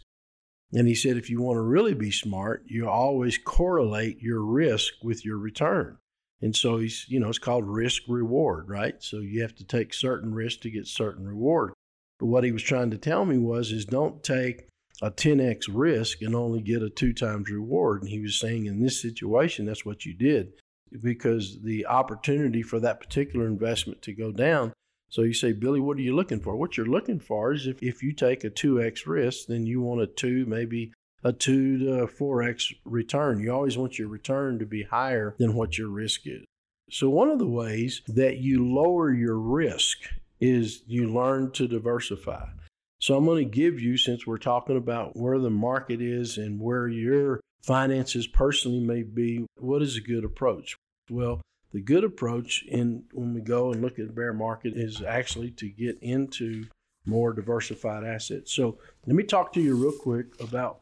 And 0.73 0.87
he 0.87 0.95
said 0.95 1.15
if 1.15 1.29
you 1.29 1.41
want 1.41 1.57
to 1.57 1.61
really 1.61 1.93
be 1.93 2.11
smart, 2.11 2.63
you 2.67 2.89
always 2.89 3.37
correlate 3.37 4.19
your 4.21 4.41
risk 4.41 4.93
with 5.01 5.25
your 5.25 5.37
return. 5.37 5.97
And 6.41 6.55
so 6.55 6.77
he's, 6.77 7.05
you 7.07 7.19
know, 7.19 7.29
it's 7.29 7.37
called 7.37 7.67
risk 7.67 8.03
reward, 8.07 8.67
right? 8.67 8.95
So 8.99 9.17
you 9.17 9.41
have 9.41 9.55
to 9.55 9.63
take 9.63 9.93
certain 9.93 10.33
risk 10.33 10.61
to 10.61 10.71
get 10.71 10.87
certain 10.87 11.27
reward. 11.27 11.73
But 12.19 12.27
what 12.27 12.43
he 12.43 12.51
was 12.51 12.63
trying 12.63 12.91
to 12.91 12.97
tell 12.97 13.25
me 13.25 13.37
was 13.37 13.71
is 13.71 13.85
don't 13.85 14.23
take 14.23 14.67
a 15.01 15.11
10x 15.11 15.65
risk 15.69 16.21
and 16.21 16.35
only 16.35 16.61
get 16.61 16.83
a 16.83 16.89
two 16.89 17.13
times 17.13 17.49
reward. 17.49 18.01
And 18.01 18.09
he 18.09 18.19
was 18.19 18.39
saying 18.39 18.65
in 18.65 18.81
this 18.81 19.01
situation, 19.01 19.65
that's 19.65 19.85
what 19.85 20.05
you 20.05 20.13
did 20.13 20.53
because 21.01 21.61
the 21.61 21.85
opportunity 21.85 22.61
for 22.61 22.79
that 22.79 22.99
particular 22.99 23.47
investment 23.47 24.01
to 24.03 24.13
go 24.13 24.31
down. 24.31 24.73
So 25.09 25.21
you 25.23 25.33
say, 25.33 25.51
Billy, 25.53 25.79
what 25.79 25.97
are 25.97 26.01
you 26.01 26.15
looking 26.15 26.39
for? 26.39 26.55
What 26.55 26.77
you're 26.77 26.85
looking 26.85 27.19
for 27.19 27.53
is 27.53 27.67
if, 27.67 27.81
if 27.81 28.01
you 28.03 28.13
take 28.13 28.43
a 28.43 28.49
2x 28.49 29.05
risk, 29.05 29.47
then 29.47 29.65
you 29.65 29.81
want 29.81 30.01
a 30.01 30.07
2, 30.07 30.45
maybe 30.45 30.93
a 31.23 31.33
2 31.33 31.77
to 31.79 32.07
4x 32.07 32.75
return. 32.85 33.39
You 33.39 33.51
always 33.51 33.77
want 33.77 33.99
your 33.99 34.07
return 34.07 34.59
to 34.59 34.65
be 34.65 34.83
higher 34.83 35.35
than 35.37 35.53
what 35.53 35.77
your 35.77 35.89
risk 35.89 36.21
is. 36.25 36.43
So, 36.89 37.09
one 37.09 37.29
of 37.29 37.39
the 37.39 37.47
ways 37.47 38.01
that 38.07 38.37
you 38.37 38.67
lower 38.67 39.13
your 39.13 39.37
risk 39.37 39.99
is 40.41 40.81
you 40.87 41.07
learn 41.07 41.51
to 41.51 41.67
diversify. 41.67 42.47
So 43.01 43.15
I'm 43.15 43.25
going 43.25 43.43
to 43.43 43.49
give 43.49 43.79
you, 43.79 43.97
since 43.97 44.27
we're 44.27 44.37
talking 44.37 44.77
about 44.77 45.17
where 45.17 45.39
the 45.39 45.49
market 45.49 46.01
is 46.01 46.37
and 46.37 46.59
where 46.59 46.87
your 46.87 47.41
finances 47.61 48.27
personally 48.27 48.79
may 48.79 49.01
be, 49.01 49.45
what 49.57 49.81
is 49.81 49.97
a 49.97 50.01
good 50.01 50.23
approach? 50.23 50.75
Well, 51.09 51.41
the 51.73 51.81
good 51.81 52.03
approach 52.03 52.63
in 52.67 53.05
when 53.11 53.33
we 53.33 53.41
go 53.41 53.71
and 53.71 53.81
look 53.81 53.97
at 53.97 54.05
the 54.05 54.13
bear 54.13 54.33
market 54.33 54.73
is 54.75 55.01
actually 55.01 55.49
to 55.51 55.69
get 55.69 55.97
into 56.01 56.65
more 57.05 57.33
diversified 57.33 58.03
assets. 58.03 58.51
So 58.53 58.77
let 59.07 59.15
me 59.15 59.23
talk 59.23 59.51
to 59.53 59.61
you 59.61 59.75
real 59.75 59.97
quick 59.97 60.39
about 60.39 60.81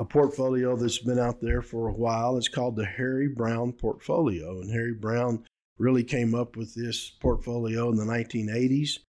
a 0.00 0.04
portfolio 0.04 0.76
that's 0.76 0.98
been 0.98 1.18
out 1.18 1.42
there 1.42 1.60
for 1.60 1.86
a 1.86 1.92
while. 1.92 2.38
It's 2.38 2.48
called 2.48 2.74
the 2.74 2.86
Harry 2.86 3.28
Browne 3.28 3.72
portfolio. 3.72 4.58
And 4.60 4.72
Harry 4.72 4.94
Browne 4.94 5.44
really 5.78 6.04
came 6.04 6.34
up 6.34 6.56
with 6.56 6.74
this 6.74 7.10
portfolio 7.10 7.90
in 7.90 7.96
the 7.96 8.04
1980s. 8.04 9.00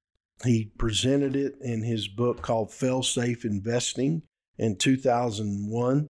He 0.44 0.72
presented 0.76 1.36
it 1.36 1.54
in 1.60 1.84
his 1.84 2.08
book 2.08 2.42
called 2.42 2.72
Fail 2.72 3.04
Safe 3.04 3.44
Investing 3.44 4.22
in 4.58 4.76
2001 4.76 6.08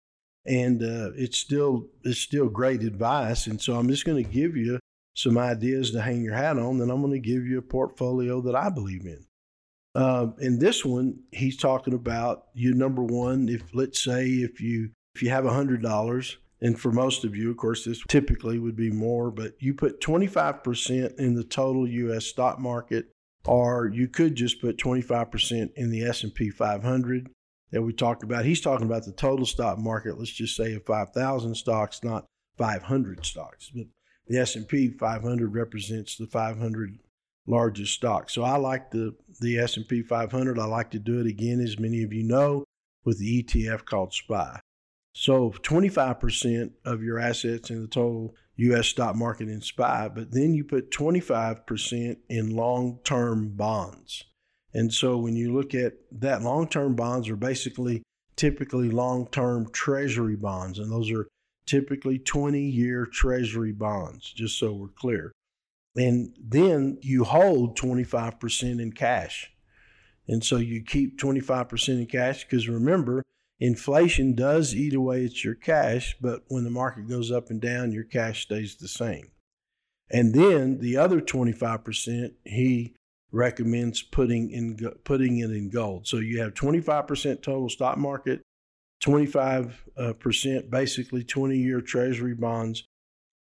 and 0.47 0.83
uh, 0.83 1.11
it's 1.15 1.37
still 1.37 1.89
it's 2.05 2.21
still 2.21 2.49
great 2.49 2.83
advice. 2.83 3.47
And 3.47 3.61
so 3.61 3.77
I'm 3.77 3.89
just 3.89 4.05
going 4.05 4.23
to 4.23 4.31
give 4.31 4.57
you 4.57 4.79
some 5.15 5.37
ideas 5.37 5.91
to 5.91 6.01
hang 6.01 6.23
your 6.23 6.35
hat 6.35 6.57
on. 6.57 6.79
Then 6.79 6.91
I'm 6.91 7.03
going 7.03 7.13
to 7.13 7.19
give 7.19 7.45
you 7.45 7.59
a 7.59 7.63
portfolio 7.63 8.41
that 8.43 8.55
I 8.55 8.71
believe 8.71 9.05
in. 9.05 9.27
Uh, 9.99 10.29
in 10.39 10.61
this 10.61 10.85
one, 10.85 11.19
he's 11.33 11.57
talking 11.57 11.93
about 11.93 12.45
you 12.55 12.73
number 12.73 13.03
one. 13.03 13.49
If 13.49 13.75
let's 13.75 14.01
say 14.01 14.27
if 14.27 14.61
you 14.61 14.91
if 15.17 15.25
you 15.25 15.31
have 15.31 15.45
a 15.45 15.53
hundred 15.53 15.83
dollars, 15.83 16.37
and 16.61 16.79
for 16.79 16.93
most 16.93 17.25
of 17.25 17.35
you, 17.35 17.51
of 17.51 17.57
course, 17.57 17.85
this 17.85 18.01
typically 18.07 18.61
would 18.61 18.77
be 18.77 18.93
more, 18.93 19.33
but 19.33 19.55
you 19.59 19.75
put 19.75 20.01
25% 20.01 21.19
in 21.19 21.35
the 21.35 21.43
total 21.43 21.89
U.S. 21.89 22.27
stock 22.27 22.61
market, 22.61 23.07
or 23.45 23.91
you 23.93 24.07
could 24.07 24.37
just 24.37 24.61
put 24.61 24.77
25% 24.77 25.71
in 25.75 25.91
the 25.91 26.05
S&P 26.05 26.49
500 26.49 27.31
that 27.73 27.83
we 27.83 27.93
talked 27.93 28.23
about. 28.23 28.45
He's 28.45 28.61
talking 28.61 28.87
about 28.87 29.05
the 29.05 29.11
total 29.11 29.47
stock 29.47 29.79
market. 29.79 30.17
Let's 30.17 30.31
just 30.31 30.55
say 30.55 30.75
of 30.75 30.87
5,000 30.87 31.57
stocks, 31.57 32.05
not 32.05 32.25
500 32.57 33.27
stocks. 33.27 33.73
But 33.75 33.87
the 34.29 34.39
S&P 34.39 34.91
500 34.91 35.53
represents 35.53 36.17
the 36.17 36.29
500 36.29 37.01
largest 37.49 37.95
stocks. 37.95 38.35
So 38.35 38.43
I 38.43 38.57
like 38.57 38.91
the 38.91 39.15
the 39.41 39.59
S&P 39.59 40.03
500. 40.03 40.59
I 40.59 40.65
like 40.65 40.91
to 40.91 40.99
do 40.99 41.21
it 41.21 41.27
again, 41.27 41.61
as 41.61 41.79
many 41.79 42.03
of 42.03 42.13
you 42.13 42.25
know, 42.25 42.65
with 43.05 43.19
the 43.19 43.43
ETF 43.43 43.85
called 43.85 44.13
SPY. 44.13 44.61
So 45.15 45.51
25% 45.51 46.73
of 46.85 47.03
your 47.03 47.19
assets 47.19 47.71
in 47.71 47.83
the 47.83 47.89
total 47.89 48.35
U.S. 48.57 48.89
stock 48.89 49.17
market 49.17 49.49
in 49.49 49.61
SPY, 49.61 50.11
but 50.15 50.33
then 50.33 50.55
you 50.55 50.65
put 50.65 50.91
25% 50.91 52.17
in 52.29 52.57
long-term 52.57 53.51
bonds. 53.51 54.25
And 54.75 54.93
so 54.93 55.17
when 55.17 55.37
you 55.37 55.55
look 55.55 55.75
at 55.75 55.95
that, 56.13 56.43
long 56.43 56.69
term 56.69 56.95
bonds 56.95 57.29
are 57.29 57.37
basically 57.37 58.03
typically 58.37 58.91
long 58.91 59.29
term 59.29 59.71
treasury 59.73 60.37
bonds, 60.37 60.79
and 60.79 60.91
those 60.91 61.11
are 61.11 61.27
typically 61.67 62.19
20 62.19 62.61
year 62.61 63.07
treasury 63.07 63.73
bonds, 63.73 64.33
just 64.33 64.59
so 64.59 64.73
we're 64.73 64.89
clear. 64.89 65.33
And 65.99 66.37
then 66.41 66.99
you 67.03 67.25
hold 67.25 67.77
25% 67.77 68.81
in 68.81 68.93
cash. 68.93 69.51
And 70.29 70.45
so 70.45 70.57
you 70.57 70.83
keep 70.83 71.19
25% 71.19 71.89
in 71.89 72.07
cash 72.07 72.45
because 72.45 72.69
remember, 72.69 73.25
inflation 73.59 74.35
does 74.35 74.75
eat 74.75 74.95
away 74.95 75.25
at 75.25 75.43
your 75.43 75.57
cash, 75.57 76.17
but 76.21 76.45
when 76.49 76.63
the 76.65 76.71
market 76.71 77.09
goes 77.09 77.33
up 77.33 77.51
and 77.51 77.61
down, 77.61 77.93
your 77.93 78.05
cash 78.05 78.43
stays 78.43 78.77
the 78.77 78.87
same. 78.87 79.33
And 80.11 80.35
then 80.35 80.79
the 80.79 80.97
other 80.97 81.21
25%, 81.21 82.33
he 82.45 82.95
recommends 83.33 84.03
putting 84.03 84.51
in 84.51 84.79
putting 85.05 85.39
it 85.39 85.51
in 85.51 85.69
gold. 85.69 86.07
So 86.07 86.19
you 86.19 86.41
have 86.41 86.55
25% 86.55 87.43
total 87.43 87.69
stock 87.69 87.99
market, 87.99 88.41
25% 89.03 89.75
uh, 89.99 90.63
basically 90.71 91.25
20 91.25 91.59
year 91.59 91.81
treasury 91.81 92.35
bonds, 92.35 92.85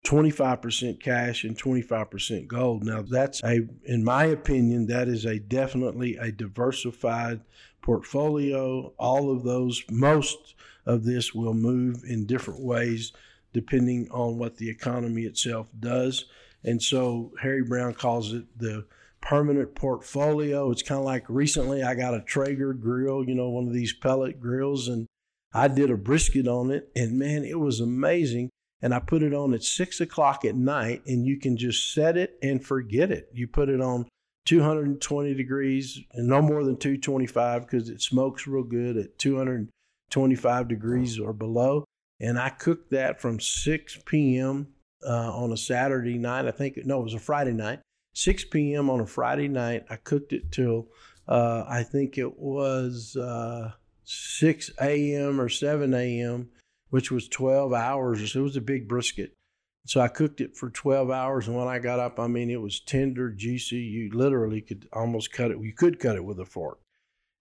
25% 0.06 1.02
cash 1.02 1.44
and 1.44 1.58
25% 1.58 2.48
gold. 2.48 2.84
Now 2.84 3.02
that's 3.02 3.44
a 3.44 3.68
in 3.84 4.04
my 4.04 4.26
opinion 4.26 4.88
that 4.88 5.08
is 5.08 5.26
a 5.26 5.40
definitely 5.40 6.16
a 6.16 6.32
diversified 6.32 7.42
portfolio. 7.82 8.94
All 8.98 9.32
of 9.32 9.44
those 9.44 9.84
most 9.90 10.56
of 10.86 11.04
this 11.04 11.34
will 11.34 11.54
move 11.54 12.04
in 12.08 12.26
different 12.26 12.62
ways 12.62 13.12
depending 13.54 14.08
on 14.12 14.38
what 14.38 14.58
the 14.58 14.70
economy 14.70 15.24
itself 15.24 15.68
does. 15.80 16.26
And 16.64 16.82
so 16.82 17.32
Harry 17.42 17.64
Browne 17.64 17.94
calls 17.94 18.34
it 18.34 18.46
the 18.58 18.86
permanent 19.22 19.76
portfolio. 19.76 20.72
It's 20.72 20.84
kind 20.84 21.00
of 21.00 21.06
like 21.06 21.26
recently 21.28 21.84
I 21.84 21.96
got 21.96 22.14
a 22.14 22.22
Traeger 22.22 22.74
grill, 22.74 23.24
you 23.24 23.36
know, 23.36 23.50
one 23.50 23.68
of 23.68 23.74
these 23.74 23.94
pellet 23.94 24.40
grills, 24.40 24.88
and 24.88 25.08
I 25.54 25.68
did 25.68 25.90
a 25.90 25.98
brisket 25.98 26.48
on 26.48 26.72
it, 26.72 26.90
and 26.96 27.18
man, 27.18 27.44
it 27.44 27.60
was 27.60 27.80
amazing. 27.80 28.50
And 28.82 28.94
I 28.94 29.00
put 29.00 29.24
it 29.24 29.34
on 29.34 29.54
at 29.54 29.64
six 29.64 30.02
o'clock 30.02 30.46
at 30.46 30.56
night, 30.56 31.02
and 31.08 31.26
you 31.26 31.40
can 31.40 31.58
just 31.58 31.94
set 31.94 32.16
it 32.16 32.38
and 32.44 32.64
forget 32.64 33.12
it. 33.12 33.30
You 33.34 33.48
put 33.48 33.70
it 33.70 33.82
on 33.82 34.08
220 34.46 35.34
degrees 35.34 36.00
and 36.14 36.28
no 36.28 36.42
more 36.42 36.64
than 36.64 36.78
225 36.78 37.64
because 37.64 37.90
it 37.90 38.02
smokes 38.02 38.48
real 38.48 38.64
good 38.64 38.96
at 38.98 39.18
225 39.18 40.68
degrees 40.68 41.20
or 41.20 41.34
below. 41.34 41.84
And 42.20 42.40
I 42.40 42.50
cooked 42.50 42.92
that 42.92 43.20
from 43.20 43.40
6 43.40 44.00
p.m. 44.06 44.68
Uh, 45.06 45.32
on 45.32 45.52
a 45.52 45.58
Saturday 45.58 46.18
night. 46.18 46.46
I 46.46 46.52
think, 46.52 46.78
no, 46.86 47.00
it 47.00 47.04
was 47.04 47.14
a 47.14 47.20
Friday 47.20 47.54
night 47.54 47.80
6 48.18 48.46
p.m. 48.46 48.90
on 48.90 49.00
a 49.00 49.06
Friday 49.06 49.48
night. 49.48 49.86
I 49.92 49.96
cooked 49.98 50.34
it 50.34 50.52
till 50.52 50.88
uh, 51.28 51.64
I 51.68 51.84
think 51.84 52.18
it 52.18 52.40
was 52.40 53.16
uh, 53.16 53.74
6 54.06 54.72
a.m. 54.82 55.40
or 55.40 55.50
7 55.50 55.94
a.m., 55.94 56.50
which 56.90 57.12
was 57.12 57.28
12 57.28 57.74
hours. 57.74 58.36
It 58.36 58.40
was 58.40 58.56
a 58.56 58.62
big 58.62 58.88
brisket. 58.88 59.34
So 59.86 60.02
I 60.02 60.10
cooked 60.10 60.42
it 60.42 60.58
for 60.58 60.70
12 60.70 61.10
hours, 61.10 61.48
and 61.48 61.56
when 61.56 61.68
I 61.68 61.80
got 61.80 62.00
up, 62.00 62.20
I 62.20 62.28
mean, 62.28 62.50
it 62.50 62.62
was 62.62 62.82
tender, 62.82 63.30
juicy. 63.30 63.78
You 63.78 64.12
literally 64.12 64.60
could 64.60 64.88
almost 64.92 65.32
cut 65.32 65.52
it. 65.52 65.62
You 65.62 65.74
could 65.74 66.00
cut 66.00 66.18
it 66.18 66.26
with 66.26 66.40
a 66.40 66.46
fork, 66.46 66.80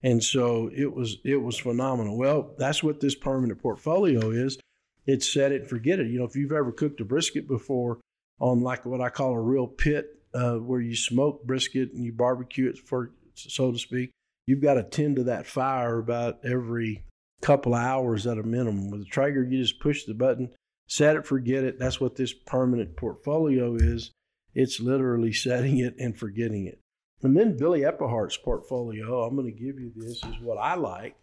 and 0.01 0.23
so 0.23 0.69
it 0.73 0.93
was 0.93 1.17
it 1.25 1.41
was 1.41 1.59
phenomenal. 1.59 2.17
Well, 2.17 2.55
that's 2.57 2.81
what 2.81 3.01
this 3.01 3.15
permanent 3.15 3.61
portfolio 3.61 4.31
is. 4.31 4.57
It's 5.05 5.31
set 5.31 5.51
it, 5.51 5.69
forget 5.69 5.99
it. 5.99 6.07
You 6.07 6.19
know, 6.19 6.25
if 6.25 6.37
you've 6.37 6.53
ever 6.53 6.71
cooked 6.71 7.01
a 7.01 7.05
brisket 7.05 7.49
before 7.49 7.99
on 8.39 8.61
like 8.61 8.85
what 8.85 9.01
I 9.01 9.09
call 9.09 9.33
a 9.33 9.41
real 9.41 9.67
pit 9.67 10.17
uh, 10.33 10.55
where 10.55 10.81
you 10.81 10.95
smoke 10.95 11.43
brisket 11.43 11.91
and 11.91 12.05
you 12.05 12.13
barbecue 12.13 12.69
it 12.69 12.77
for 12.77 13.11
so 13.33 13.71
to 13.71 13.77
speak 13.77 14.11
you've 14.47 14.61
got 14.61 14.75
to 14.75 14.83
tend 14.83 15.17
to 15.17 15.23
that 15.25 15.45
fire 15.45 15.99
about 15.99 16.39
every 16.43 17.03
couple 17.41 17.75
of 17.75 17.81
hours 17.81 18.25
at 18.25 18.37
a 18.37 18.43
minimum. 18.43 18.89
With 18.89 19.01
the 19.01 19.05
traeger 19.05 19.43
you 19.43 19.61
just 19.61 19.79
push 19.79 20.05
the 20.05 20.13
button 20.13 20.49
set 20.87 21.15
it 21.15 21.25
forget 21.25 21.63
it. 21.63 21.77
That's 21.77 21.99
what 21.99 22.15
this 22.15 22.33
permanent 22.33 22.95
portfolio 22.95 23.75
is. 23.75 24.11
It's 24.53 24.79
literally 24.79 25.33
setting 25.33 25.79
it 25.79 25.95
and 25.99 26.17
forgetting 26.17 26.65
it. 26.65 26.79
And 27.21 27.35
then 27.35 27.57
billy 27.57 27.81
epperhart's 27.81 28.37
portfolio 28.37 29.23
i'm 29.23 29.35
going 29.35 29.51
to 29.51 29.59
give 29.59 29.79
you 29.79 29.91
this 29.95 30.23
is 30.23 30.39
what 30.41 30.57
i 30.57 30.75
like. 30.75 31.15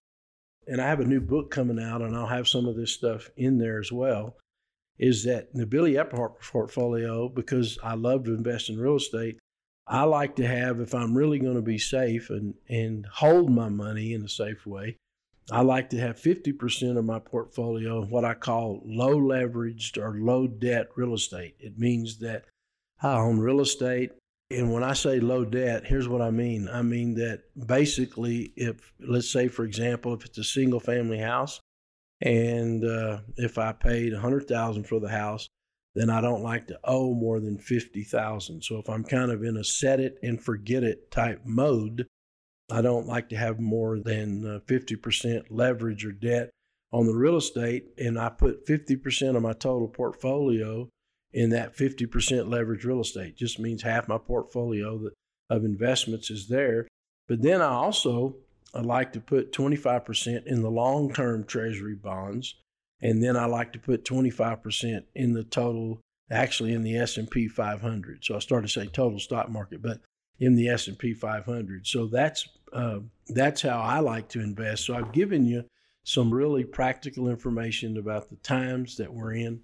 And 0.66 0.80
i 0.80 0.86
have 0.86 1.00
a 1.00 1.04
new 1.04 1.20
book 1.20 1.50
coming 1.50 1.78
out 1.78 2.02
and 2.02 2.16
i'll 2.16 2.26
have 2.26 2.48
some 2.48 2.66
of 2.66 2.76
this 2.76 2.92
stuff 2.92 3.30
in 3.36 3.58
there 3.58 3.80
as 3.80 3.92
well 3.92 4.36
is 4.98 5.24
that 5.24 5.52
the 5.54 5.66
Billy 5.66 5.94
Epperhart 5.94 6.40
portfolio, 6.40 7.28
because 7.28 7.78
I 7.82 7.94
love 7.94 8.24
to 8.24 8.34
invest 8.34 8.70
in 8.70 8.78
real 8.78 8.96
estate, 8.96 9.38
I 9.86 10.04
like 10.04 10.36
to 10.36 10.46
have, 10.46 10.80
if 10.80 10.94
I'm 10.94 11.16
really 11.16 11.38
going 11.38 11.56
to 11.56 11.62
be 11.62 11.78
safe 11.78 12.30
and, 12.30 12.54
and 12.68 13.06
hold 13.12 13.50
my 13.50 13.68
money 13.68 14.14
in 14.14 14.24
a 14.24 14.28
safe 14.28 14.64
way, 14.66 14.96
I 15.50 15.60
like 15.60 15.90
to 15.90 15.98
have 15.98 16.16
50% 16.16 16.96
of 16.96 17.04
my 17.04 17.18
portfolio 17.18 18.02
what 18.04 18.24
I 18.24 18.34
call 18.34 18.80
low 18.84 19.16
leveraged 19.16 19.98
or 19.98 20.18
low 20.18 20.46
debt 20.46 20.88
real 20.96 21.14
estate. 21.14 21.56
It 21.58 21.78
means 21.78 22.18
that 22.20 22.44
I 23.02 23.16
own 23.16 23.38
real 23.38 23.60
estate. 23.60 24.12
And 24.50 24.72
when 24.72 24.82
I 24.82 24.94
say 24.94 25.20
low 25.20 25.44
debt, 25.44 25.84
here's 25.86 26.08
what 26.08 26.22
I 26.22 26.30
mean 26.30 26.68
I 26.68 26.82
mean 26.82 27.14
that 27.14 27.42
basically, 27.66 28.52
if, 28.56 28.92
let's 29.00 29.30
say, 29.30 29.48
for 29.48 29.64
example, 29.64 30.14
if 30.14 30.24
it's 30.24 30.38
a 30.38 30.44
single 30.44 30.80
family 30.80 31.18
house, 31.18 31.60
and 32.20 32.84
uh, 32.84 33.18
if 33.36 33.58
I 33.58 33.72
paid 33.72 34.14
hundred 34.14 34.48
thousand 34.48 34.84
for 34.84 35.00
the 35.00 35.08
house, 35.08 35.48
then 35.94 36.10
I 36.10 36.20
don't 36.20 36.42
like 36.42 36.68
to 36.68 36.78
owe 36.84 37.14
more 37.14 37.40
than 37.40 37.58
fifty 37.58 38.02
thousand. 38.02 38.62
So 38.62 38.78
if 38.78 38.88
I'm 38.88 39.04
kind 39.04 39.30
of 39.30 39.42
in 39.42 39.56
a 39.56 39.64
set 39.64 40.00
it 40.00 40.18
and 40.22 40.42
forget 40.42 40.84
it 40.84 41.10
type 41.10 41.42
mode, 41.44 42.06
I 42.74 42.82
don't 42.82 43.06
like 43.06 43.28
to 43.30 43.36
have 43.36 43.60
more 43.60 43.98
than 43.98 44.46
uh, 44.46 44.60
fifty 44.66 44.96
percent 44.96 45.50
leverage 45.50 46.04
or 46.04 46.12
debt 46.12 46.50
on 46.92 47.06
the 47.06 47.14
real 47.14 47.36
estate, 47.36 47.86
and 47.98 48.18
I 48.18 48.28
put 48.28 48.66
fifty 48.66 48.96
percent 48.96 49.36
of 49.36 49.42
my 49.42 49.52
total 49.52 49.88
portfolio 49.88 50.88
in 51.32 51.50
that 51.50 51.76
fifty 51.76 52.06
percent 52.06 52.48
leverage 52.48 52.84
real 52.84 53.00
estate. 53.00 53.36
Just 53.36 53.58
means 53.58 53.82
half 53.82 54.08
my 54.08 54.18
portfolio 54.18 55.10
of 55.50 55.64
investments 55.64 56.30
is 56.30 56.48
there. 56.48 56.88
But 57.28 57.42
then 57.42 57.62
I 57.62 57.68
also 57.68 58.36
I 58.74 58.80
like 58.80 59.12
to 59.12 59.20
put 59.20 59.52
25% 59.52 60.46
in 60.46 60.62
the 60.62 60.70
long 60.70 61.12
term 61.12 61.44
treasury 61.44 61.94
bonds. 61.94 62.56
And 63.00 63.22
then 63.22 63.36
I 63.36 63.46
like 63.46 63.72
to 63.74 63.78
put 63.78 64.04
25% 64.04 65.04
in 65.14 65.34
the 65.34 65.44
total, 65.44 66.00
actually 66.30 66.72
in 66.72 66.82
the 66.82 66.96
S&P 66.96 67.48
500. 67.48 68.24
So 68.24 68.36
I 68.36 68.38
started 68.38 68.68
to 68.68 68.72
say 68.72 68.86
total 68.86 69.18
stock 69.18 69.50
market, 69.50 69.82
but 69.82 70.00
in 70.38 70.56
the 70.56 70.68
S&P 70.68 71.14
500. 71.14 71.86
So 71.86 72.06
that's 72.06 72.48
uh, 72.74 72.98
that's 73.28 73.62
how 73.62 73.80
I 73.80 74.00
like 74.00 74.28
to 74.30 74.40
invest. 74.40 74.84
So 74.84 74.94
I've 74.94 75.12
given 75.12 75.46
you 75.46 75.64
some 76.02 76.32
really 76.32 76.64
practical 76.64 77.28
information 77.28 77.96
about 77.96 78.28
the 78.28 78.36
times 78.36 78.96
that 78.96 79.12
we're 79.12 79.34
in. 79.34 79.60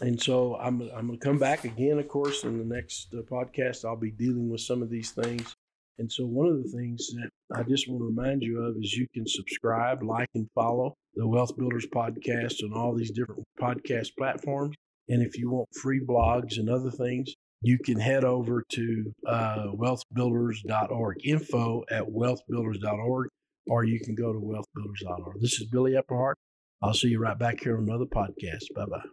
And 0.00 0.20
so 0.20 0.56
I'm, 0.56 0.82
I'm 0.94 1.06
going 1.06 1.18
to 1.18 1.24
come 1.24 1.38
back 1.38 1.64
again, 1.64 1.98
of 1.98 2.08
course, 2.08 2.44
in 2.44 2.58
the 2.58 2.74
next 2.74 3.14
uh, 3.14 3.22
podcast. 3.22 3.84
I'll 3.84 3.96
be 3.96 4.10
dealing 4.10 4.50
with 4.50 4.60
some 4.60 4.82
of 4.82 4.90
these 4.90 5.10
things. 5.10 5.54
And 5.98 6.10
so, 6.10 6.24
one 6.24 6.46
of 6.46 6.62
the 6.62 6.70
things 6.70 7.08
that 7.08 7.28
I 7.54 7.62
just 7.62 7.86
want 7.86 8.00
to 8.00 8.06
remind 8.06 8.42
you 8.42 8.62
of 8.62 8.74
is 8.78 8.94
you 8.94 9.06
can 9.12 9.26
subscribe, 9.26 10.02
like, 10.02 10.30
and 10.34 10.48
follow 10.54 10.94
the 11.14 11.28
Wealth 11.28 11.54
Builders 11.58 11.86
podcast 11.94 12.64
on 12.64 12.72
all 12.72 12.94
these 12.94 13.10
different 13.10 13.44
podcast 13.60 14.08
platforms. 14.16 14.74
And 15.10 15.22
if 15.22 15.36
you 15.36 15.50
want 15.50 15.68
free 15.74 16.00
blogs 16.00 16.56
and 16.56 16.70
other 16.70 16.90
things, 16.90 17.34
you 17.62 17.78
can 17.78 17.98
head 17.98 18.24
over 18.24 18.64
to 18.70 19.14
uh, 19.26 19.66
wealthbuilders.org, 19.74 21.16
info 21.24 21.84
at 21.90 22.04
wealthbuilders.org, 22.04 23.28
or 23.66 23.84
you 23.84 24.00
can 24.00 24.14
go 24.14 24.32
to 24.32 24.38
wealthbuilders.org. 24.38 25.40
This 25.40 25.60
is 25.60 25.66
Billy 25.66 25.92
Epperhart. 25.92 26.34
I'll 26.82 26.94
see 26.94 27.08
you 27.08 27.20
right 27.20 27.38
back 27.38 27.60
here 27.62 27.76
on 27.76 27.84
another 27.84 28.06
podcast. 28.06 28.64
Bye 28.74 28.86
bye. 28.86 29.04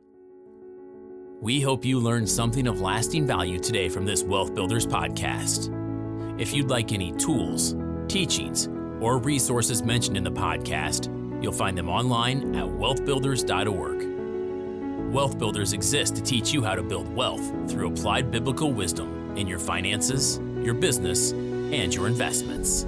We 1.42 1.62
hope 1.62 1.86
you 1.86 2.00
learned 2.00 2.30
something 2.30 2.66
of 2.68 2.82
lasting 2.82 3.28
value 3.28 3.60
today 3.60 3.90
from 3.90 4.06
this 4.06 4.24
Wealth 4.24 4.56
Builders 4.56 4.88
podcast. 4.88 5.72
If 6.42 6.54
you'd 6.54 6.70
like 6.70 6.94
any 6.94 7.12
tools, 7.14 7.76
teachings, 8.08 8.68
or 9.02 9.20
resources 9.20 9.84
mentioned 9.84 10.18
in 10.18 10.24
the 10.24 10.32
podcast, 10.32 11.14
you'll 11.44 11.52
find 11.52 11.78
them 11.78 11.90
online 11.90 12.56
at 12.56 12.66
wealthbuilders.org. 12.66 14.17
Wealth 15.08 15.40
Builders 15.40 15.72
exist 15.72 16.18
to 16.18 16.22
teach 16.22 16.52
you 16.52 16.62
how 16.66 16.76
to 16.76 16.84
build 16.84 17.08
wealth 17.16 17.72
through 17.72 17.88
applied 17.88 18.30
biblical 18.30 18.74
wisdom 18.74 19.38
in 19.38 19.48
your 19.48 19.58
finances, 19.58 20.40
your 20.62 20.74
business, 20.74 21.32
and 21.32 21.96
your 21.96 22.08
investments. 22.08 22.84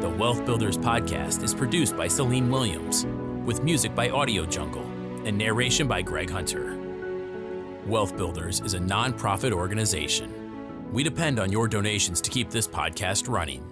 The 0.00 0.08
Wealth 0.08 0.46
Builders 0.46 0.78
podcast 0.78 1.42
is 1.42 1.52
produced 1.52 1.96
by 1.96 2.06
Celine 2.06 2.48
Williams 2.48 3.06
with 3.44 3.64
music 3.64 3.92
by 3.96 4.08
Audio 4.10 4.46
Jungle 4.46 4.86
and 5.26 5.36
narration 5.36 5.88
by 5.88 6.00
Greg 6.00 6.30
Hunter. 6.30 6.78
Wealth 7.86 8.16
Builders 8.16 8.60
is 8.60 8.74
a 8.74 8.78
nonprofit 8.78 9.50
organization. 9.50 10.92
We 10.92 11.02
depend 11.02 11.40
on 11.40 11.50
your 11.50 11.66
donations 11.66 12.20
to 12.20 12.30
keep 12.30 12.50
this 12.50 12.68
podcast 12.68 13.28
running. 13.28 13.64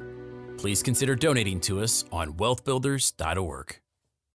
Please 0.58 0.82
consider 0.82 1.14
donating 1.14 1.60
to 1.60 1.80
us 1.82 2.04
on 2.10 2.32
wealthbuilders.org. 2.32 3.78